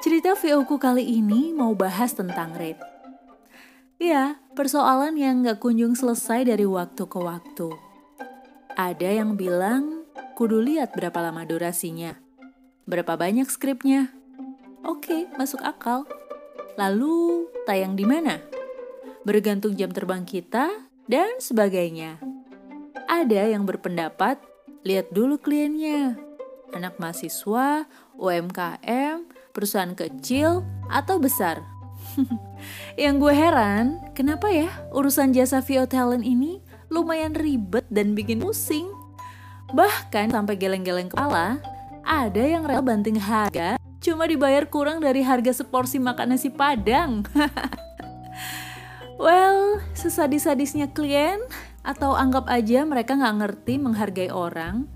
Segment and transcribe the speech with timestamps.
[0.00, 2.78] Maka VO-ku kali ini mau bahas tentang rate.
[3.98, 7.74] Ya, persoalan yang gak kunjung selesai dari waktu ke waktu.
[8.78, 10.06] Ada yang bilang,
[10.38, 12.14] kudu lihat berapa lama durasinya.
[12.86, 14.14] Berapa banyak skripnya.
[14.86, 16.06] Oke, masuk akal.
[16.78, 18.38] Lalu, tayang di mana?
[19.26, 20.70] Bergantung jam terbang kita,
[21.10, 22.22] dan sebagainya.
[23.10, 24.38] Ada yang berpendapat,
[24.86, 26.14] lihat dulu kliennya.
[26.70, 31.62] Anak mahasiswa, UMKM, perusahaan kecil, atau besar.
[33.00, 38.90] Yang gue heran, kenapa ya urusan jasa VO talent ini lumayan ribet dan bikin pusing.
[39.70, 41.62] Bahkan sampai geleng-geleng kepala,
[42.02, 47.22] ada yang rela banting harga cuma dibayar kurang dari harga seporsi makan nasi padang.
[49.22, 51.38] well, sesadis-sadisnya klien,
[51.84, 54.88] atau anggap aja mereka nggak ngerti menghargai orang,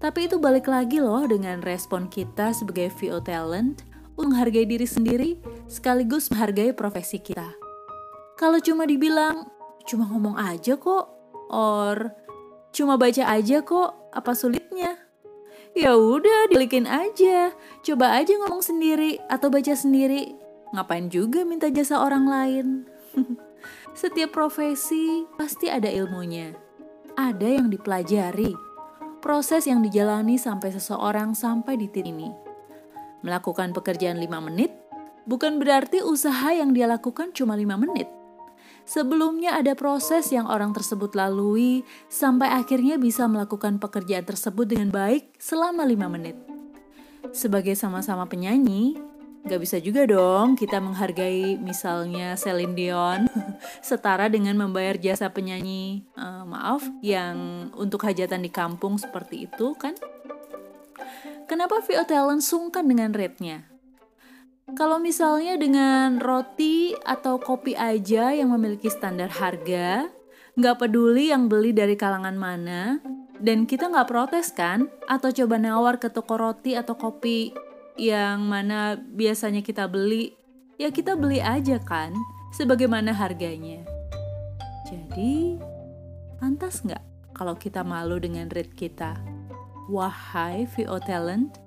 [0.00, 3.84] tapi itu balik lagi loh dengan respon kita sebagai VO talent
[4.20, 7.56] menghargai diri sendiri sekaligus menghargai profesi kita.
[8.40, 9.48] Kalau cuma dibilang,
[9.84, 11.12] cuma ngomong aja kok,
[11.52, 12.12] or
[12.72, 14.96] cuma baca aja kok, apa sulitnya?
[15.76, 17.54] Ya udah, dilikin aja.
[17.86, 20.34] Coba aja ngomong sendiri atau baca sendiri.
[20.74, 22.66] Ngapain juga minta jasa orang lain?
[24.00, 26.56] Setiap profesi pasti ada ilmunya.
[27.14, 28.56] Ada yang dipelajari.
[29.20, 32.49] Proses yang dijalani sampai seseorang sampai di titik ini.
[33.20, 34.72] Melakukan pekerjaan 5 menit
[35.28, 38.08] bukan berarti usaha yang dia lakukan cuma 5 menit.
[38.88, 45.36] Sebelumnya ada proses yang orang tersebut lalui sampai akhirnya bisa melakukan pekerjaan tersebut dengan baik
[45.38, 46.36] selama 5 menit.
[47.30, 48.98] Sebagai sama-sama penyanyi,
[49.46, 53.20] gak bisa juga dong kita menghargai misalnya Celine Dion
[53.86, 59.94] setara dengan membayar jasa penyanyi, uh, maaf, yang untuk hajatan di kampung seperti itu kan?
[61.50, 63.66] Kenapa VO Talent sungkan dengan rate-nya?
[64.78, 70.06] Kalau misalnya dengan roti atau kopi aja yang memiliki standar harga,
[70.54, 73.02] nggak peduli yang beli dari kalangan mana,
[73.42, 74.86] dan kita nggak protes kan?
[75.10, 77.50] Atau coba nawar ke toko roti atau kopi
[77.98, 80.30] yang mana biasanya kita beli,
[80.78, 82.14] ya kita beli aja kan,
[82.54, 83.82] sebagaimana harganya.
[84.86, 85.58] Jadi,
[86.38, 89.39] pantas nggak kalau kita malu dengan rate kita?
[89.90, 91.58] Wahai VO Talent,